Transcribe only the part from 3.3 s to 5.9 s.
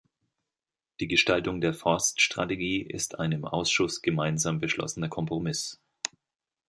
im Ausschuss gemeinsam beschlossener Kompromiss.